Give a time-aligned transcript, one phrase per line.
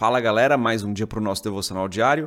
[0.00, 2.26] Fala galera, mais um dia para o nosso devocional diário.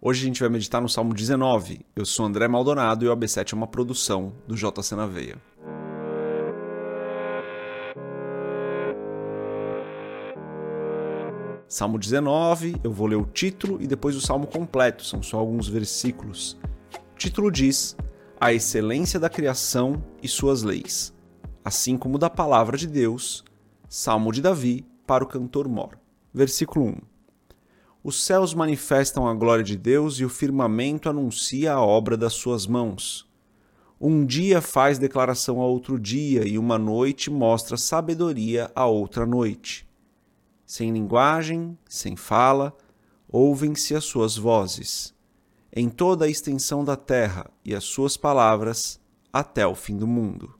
[0.00, 1.84] Hoje a gente vai meditar no Salmo 19.
[1.94, 5.36] Eu sou André Maldonado e o AB7 é uma produção do JC na Veia.
[11.68, 15.68] Salmo 19, eu vou ler o título e depois o salmo completo, são só alguns
[15.68, 16.58] versículos.
[17.12, 17.98] O título diz:
[18.40, 21.14] A excelência da criação e suas leis,
[21.62, 23.44] assim como da palavra de Deus,
[23.90, 25.98] Salmo de Davi para o cantor mor.
[26.32, 27.09] Versículo 1.
[28.02, 32.66] Os céus manifestam a glória de Deus e o firmamento anuncia a obra das suas
[32.66, 33.28] mãos.
[34.00, 39.86] Um dia faz declaração a outro dia, e uma noite mostra sabedoria a outra noite.
[40.64, 42.74] Sem linguagem, sem fala,
[43.28, 45.14] ouvem-se as suas vozes.
[45.70, 48.98] Em toda a extensão da terra e as suas palavras,
[49.30, 50.54] até o fim do mundo.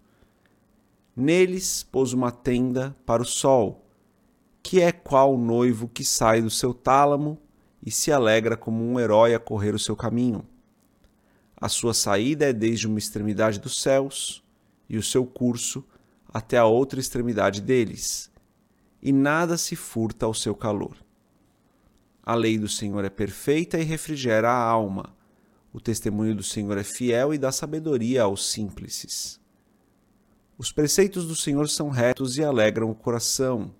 [1.16, 3.89] Neles pôs uma tenda para o sol
[4.62, 7.38] que é qual noivo que sai do seu tálamo
[7.84, 10.46] e se alegra como um herói a correr o seu caminho.
[11.56, 14.42] A sua saída é desde uma extremidade dos céus
[14.88, 15.84] e o seu curso
[16.32, 18.30] até a outra extremidade deles,
[19.02, 20.96] e nada se furta ao seu calor.
[22.22, 25.14] A lei do Senhor é perfeita e refrigera a alma.
[25.72, 29.40] O testemunho do Senhor é fiel e dá sabedoria aos simples.
[30.56, 33.74] Os preceitos do Senhor são retos e alegram o coração.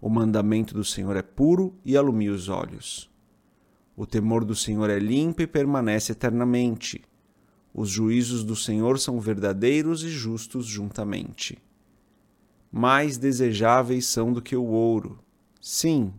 [0.00, 3.10] O mandamento do Senhor é puro e alumia os olhos.
[3.96, 7.02] O temor do Senhor é limpo e permanece eternamente.
[7.74, 11.58] Os juízos do Senhor são verdadeiros e justos juntamente.
[12.70, 15.18] Mais desejáveis são do que o ouro,
[15.60, 16.12] sim,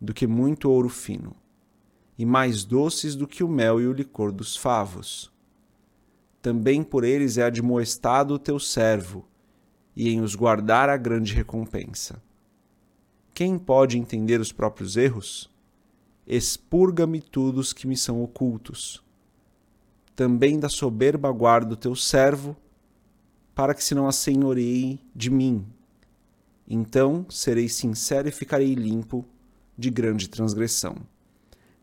[0.00, 1.34] do que muito ouro fino,
[2.16, 5.32] e mais doces do que o mel e o licor dos favos.
[6.40, 9.26] Também por eles é admoestado o teu servo,
[9.96, 12.22] e em os guardar a grande recompensa.
[13.32, 15.50] Quem pode entender os próprios erros?
[16.26, 19.02] Expurga-me tudo os que me são ocultos.
[20.14, 22.56] Também da soberba guardo teu servo,
[23.54, 25.66] para que se não assenhoreie de mim.
[26.68, 29.24] Então serei sincero e ficarei limpo
[29.76, 30.96] de grande transgressão.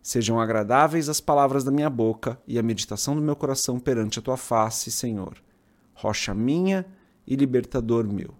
[0.01, 4.21] Sejam agradáveis as palavras da minha boca e a meditação do meu coração perante a
[4.21, 5.35] tua face, Senhor,
[5.93, 6.85] rocha minha
[7.25, 8.33] e libertador meu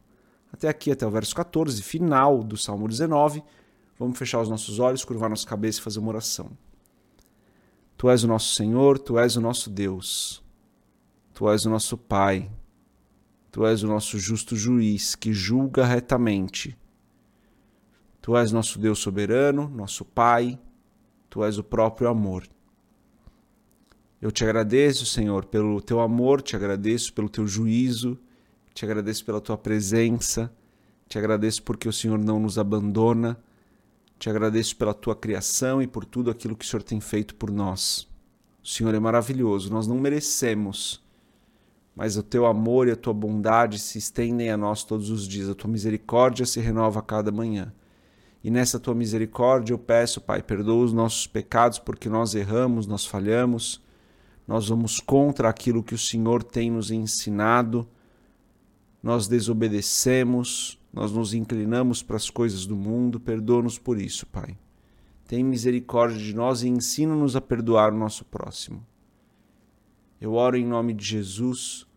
[0.52, 3.44] até aqui, até o verso 14, final do Salmo 19.
[4.00, 6.52] Vamos fechar os nossos olhos, curvar nossa cabeça e fazer uma oração.
[7.98, 10.44] Tu és o nosso Senhor, tu és o nosso Deus,
[11.34, 12.52] tu és o nosso Pai,
[13.52, 16.78] tu és o nosso justo juiz que julga retamente.
[18.22, 20.60] Tu és nosso Deus soberano, nosso Pai,
[21.30, 22.48] tu és o próprio amor.
[24.22, 28.18] Eu te agradeço, Senhor, pelo teu amor, te agradeço pelo teu juízo,
[28.78, 30.54] te agradeço pela tua presença,
[31.10, 33.36] te agradeço porque o Senhor não nos abandona,
[34.20, 37.50] te agradeço pela tua criação e por tudo aquilo que o Senhor tem feito por
[37.50, 38.08] nós.
[38.64, 41.04] O Senhor é maravilhoso, nós não merecemos,
[41.96, 45.50] mas o teu amor e a tua bondade se estendem a nós todos os dias,
[45.50, 47.74] a tua misericórdia se renova a cada manhã.
[48.44, 53.08] E nessa tua misericórdia eu peço, Pai, perdoa os nossos pecados porque nós erramos, nós
[53.08, 53.82] falhamos,
[54.48, 57.90] nós vamos contra aquilo que o Senhor tem nos ensinado
[59.08, 64.58] nós desobedecemos, nós nos inclinamos para as coisas do mundo, perdoa-nos por isso, Pai.
[65.26, 68.86] Tem misericórdia de nós e ensina-nos a perdoar o nosso próximo.
[70.20, 71.88] Eu oro em nome de Jesus,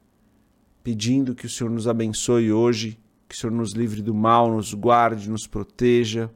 [0.84, 2.96] pedindo que o Senhor nos abençoe hoje,
[3.28, 6.30] que o Senhor nos livre do mal, nos guarde, nos proteja.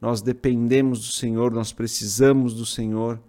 [0.00, 3.20] Nós dependemos do Senhor, nós precisamos do Senhor.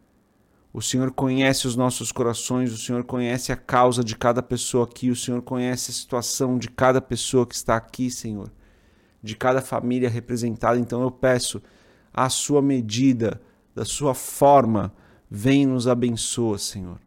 [0.78, 5.10] O Senhor conhece os nossos corações, o Senhor conhece a causa de cada pessoa aqui,
[5.10, 8.52] o Senhor conhece a situação de cada pessoa que está aqui, Senhor,
[9.24, 10.80] de cada família representada.
[10.80, 11.64] Então eu peço,
[12.14, 13.42] à sua medida,
[13.74, 14.94] da sua forma,
[15.28, 17.00] vem e nos abençoa, Senhor.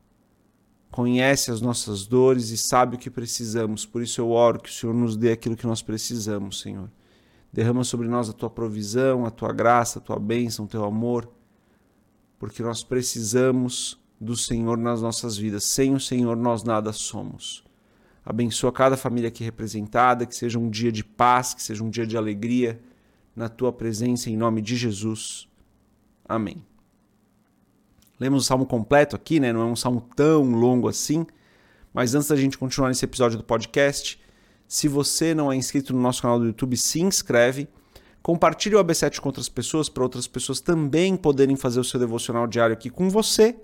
[0.90, 4.72] Conhece as nossas dores e sabe o que precisamos, por isso eu oro que o
[4.72, 6.90] Senhor nos dê aquilo que nós precisamos, Senhor.
[7.52, 11.30] Derrama sobre nós a tua provisão, a tua graça, a tua bênção, o teu amor
[12.40, 15.62] porque nós precisamos do Senhor nas nossas vidas.
[15.64, 17.62] Sem o Senhor nós nada somos.
[18.24, 22.06] Abençoa cada família aqui representada, que seja um dia de paz, que seja um dia
[22.06, 22.80] de alegria
[23.36, 25.48] na tua presença, em nome de Jesus.
[26.26, 26.64] Amém.
[28.18, 29.52] Lemos o salmo completo aqui, né?
[29.52, 31.26] Não é um salmo tão longo assim,
[31.92, 34.18] mas antes da gente continuar nesse episódio do podcast,
[34.66, 37.68] se você não é inscrito no nosso canal do YouTube, se inscreve
[38.22, 42.46] Compartilhe o AB7 com outras pessoas, para outras pessoas também poderem fazer o seu devocional
[42.46, 43.56] diário aqui com você.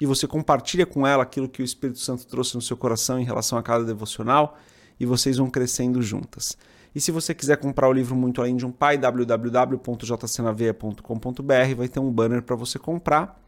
[0.00, 3.24] E você compartilha com ela aquilo que o Espírito Santo trouxe no seu coração em
[3.24, 4.56] relação a cada devocional
[4.98, 6.56] e vocês vão crescendo juntas.
[6.94, 12.00] E se você quiser comprar o livro Muito Além de um Pai, www.jcnaveia.com.br, vai ter
[12.00, 13.38] um banner para você comprar.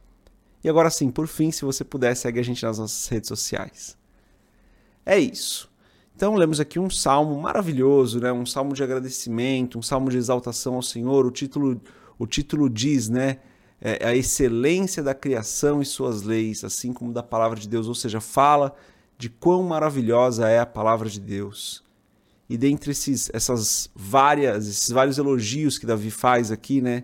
[0.63, 3.97] E agora sim, por fim, se você puder, segue a gente nas nossas redes sociais.
[5.05, 5.72] É isso.
[6.23, 8.33] Então lemos aqui um salmo maravilhoso, né?
[8.33, 11.27] Um salmo de agradecimento, um salmo de exaltação ao Senhor.
[11.27, 11.81] O título,
[12.17, 13.39] o título diz, né?
[13.81, 17.95] É a excelência da criação e suas leis, assim como da palavra de Deus, ou
[17.97, 18.73] seja, fala
[19.19, 21.83] de quão maravilhosa é a palavra de Deus.
[22.49, 27.03] E dentre esses, essas várias, esses vários elogios que Davi faz aqui, né?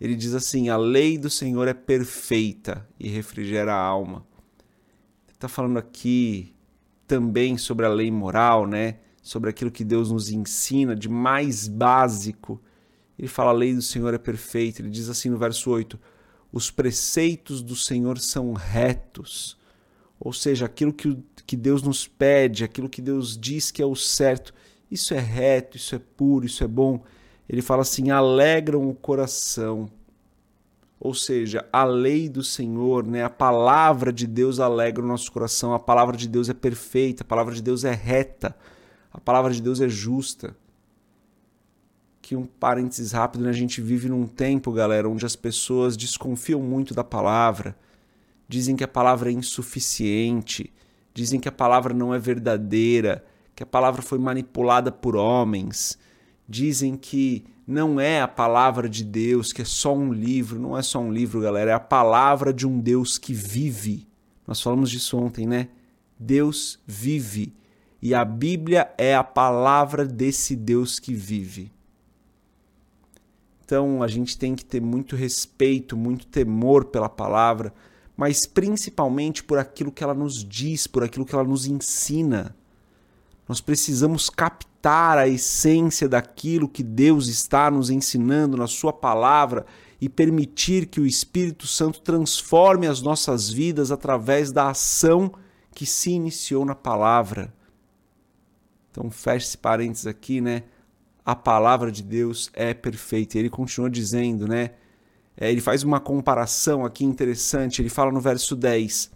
[0.00, 4.26] Ele diz assim: a lei do Senhor é perfeita e refrigera a alma.
[5.28, 6.52] Ele está falando aqui
[7.12, 8.96] também sobre a lei moral, né?
[9.22, 12.58] Sobre aquilo que Deus nos ensina de mais básico.
[13.18, 14.80] Ele fala: a lei do Senhor é perfeita.
[14.80, 16.00] Ele diz assim no verso 8:
[16.50, 19.58] os preceitos do Senhor são retos.
[20.18, 23.94] Ou seja, aquilo que, que Deus nos pede, aquilo que Deus diz que é o
[23.94, 24.54] certo,
[24.90, 27.04] isso é reto, isso é puro, isso é bom.
[27.46, 29.90] Ele fala assim: alegram o coração.
[31.04, 35.74] Ou seja, a lei do Senhor, né, a palavra de Deus alegra o nosso coração,
[35.74, 38.54] a palavra de Deus é perfeita, a palavra de Deus é reta,
[39.12, 40.56] a palavra de Deus é justa.
[42.20, 43.50] Que um parênteses rápido, né?
[43.50, 47.76] a gente vive num tempo, galera, onde as pessoas desconfiam muito da palavra,
[48.48, 50.72] dizem que a palavra é insuficiente,
[51.12, 53.24] dizem que a palavra não é verdadeira,
[53.56, 55.98] que a palavra foi manipulada por homens,
[56.48, 60.82] dizem que não é a palavra de Deus, que é só um livro, não é
[60.82, 64.06] só um livro, galera, é a palavra de um Deus que vive.
[64.46, 65.68] Nós falamos disso ontem, né?
[66.18, 67.54] Deus vive.
[68.00, 71.72] E a Bíblia é a palavra desse Deus que vive.
[73.64, 77.72] Então a gente tem que ter muito respeito, muito temor pela palavra,
[78.14, 82.54] mas principalmente por aquilo que ela nos diz, por aquilo que ela nos ensina.
[83.48, 89.66] Nós precisamos captar a essência daquilo que Deus está nos ensinando na Sua palavra
[90.00, 95.32] e permitir que o Espírito Santo transforme as nossas vidas através da ação
[95.74, 97.52] que se iniciou na palavra.
[98.90, 100.64] Então, feche esse parênteses aqui, né?
[101.24, 103.38] A palavra de Deus é perfeita.
[103.38, 104.72] Ele continua dizendo, né?
[105.36, 107.80] É, ele faz uma comparação aqui interessante.
[107.80, 109.10] Ele fala no verso 10: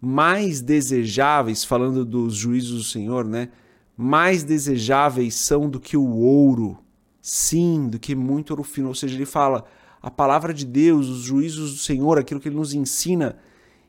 [0.00, 3.50] mais desejáveis, falando dos juízos do Senhor, né?
[3.96, 6.78] Mais desejáveis são do que o ouro,
[7.20, 8.88] sim, do que muito ouro fino.
[8.88, 9.66] Ou seja, ele fala,
[10.00, 13.36] a palavra de Deus, os juízos do Senhor, aquilo que ele nos ensina,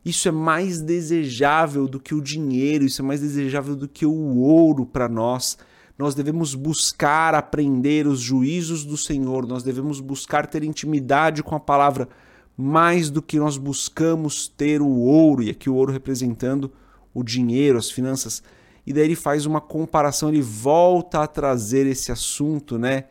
[0.03, 4.37] isso é mais desejável do que o dinheiro, isso é mais desejável do que o
[4.37, 5.57] ouro para nós.
[5.97, 11.59] Nós devemos buscar aprender os juízos do Senhor, nós devemos buscar ter intimidade com a
[11.59, 12.09] palavra
[12.57, 16.71] mais do que nós buscamos ter o ouro, e aqui o ouro representando
[17.13, 18.44] o dinheiro, as finanças.
[18.86, 23.06] E daí ele faz uma comparação, ele volta a trazer esse assunto, né?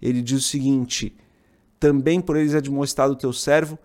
[0.00, 1.14] Ele diz o seguinte:
[1.78, 3.78] também por eles é demonstrado o teu servo,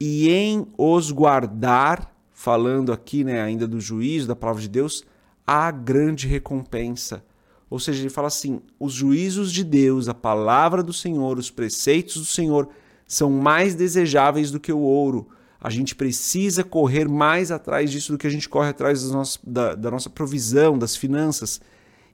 [0.00, 5.04] e em os guardar, falando aqui, né, ainda do juízo, da palavra de Deus,
[5.46, 7.24] há grande recompensa.
[7.70, 12.16] Ou seja, ele fala assim: os juízos de Deus, a palavra do Senhor, os preceitos
[12.16, 12.68] do Senhor
[13.06, 15.28] são mais desejáveis do que o ouro.
[15.60, 19.10] A gente precisa correr mais atrás disso do que a gente corre atrás
[19.42, 21.60] da, da nossa provisão, das finanças.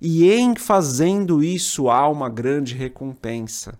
[0.00, 3.78] E em fazendo isso há uma grande recompensa.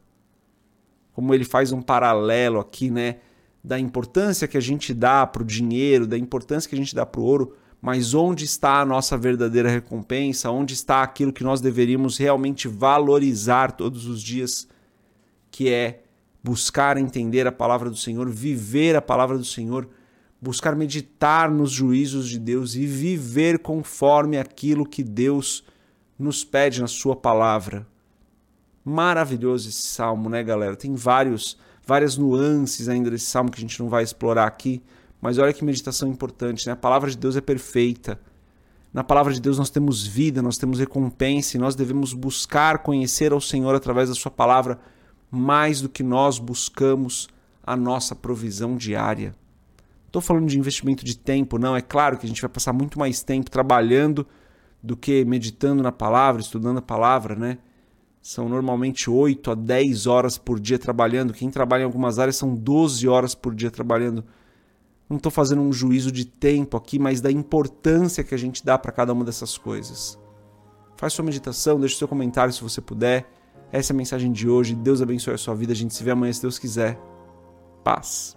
[1.13, 3.17] Como ele faz um paralelo aqui, né?
[3.63, 7.07] Da importância que a gente dá para o dinheiro, da importância que a gente dá
[7.07, 10.51] para o ouro, mas onde está a nossa verdadeira recompensa?
[10.51, 14.69] Onde está aquilo que nós deveríamos realmente valorizar todos os dias,
[15.51, 16.03] que é
[16.43, 19.89] buscar entender a palavra do Senhor, viver a palavra do Senhor,
[20.41, 25.65] buscar meditar nos juízos de Deus e viver conforme aquilo que Deus
[26.19, 27.87] nos pede na sua palavra.
[28.85, 30.77] Maravilhoso esse salmo, né, galera?
[30.77, 34.83] Tem vários várias nuances ainda desse salmo que a gente não vai explorar aqui,
[35.21, 36.73] mas olha que meditação importante, né?
[36.73, 38.21] A palavra de Deus é perfeita.
[38.93, 43.33] Na palavra de Deus nós temos vida, nós temos recompensa e nós devemos buscar conhecer
[43.33, 44.79] ao Senhor através da sua palavra
[45.31, 47.29] mais do que nós buscamos
[47.63, 49.35] a nossa provisão diária.
[50.07, 51.77] Estou falando de investimento de tempo, não.
[51.77, 54.27] É claro que a gente vai passar muito mais tempo trabalhando
[54.83, 57.59] do que meditando na palavra, estudando a palavra, né?
[58.21, 61.33] São normalmente 8 a 10 horas por dia trabalhando.
[61.33, 64.25] Quem trabalha em algumas áreas são 12 horas por dia trabalhando.
[65.09, 68.77] Não estou fazendo um juízo de tempo aqui, mas da importância que a gente dá
[68.77, 70.19] para cada uma dessas coisas.
[70.97, 73.31] Faz sua meditação, deixe seu comentário se você puder.
[73.73, 74.75] Essa é a mensagem de hoje.
[74.75, 75.73] Deus abençoe a sua vida.
[75.73, 76.99] A gente se vê amanhã se Deus quiser.
[77.85, 78.37] Paz.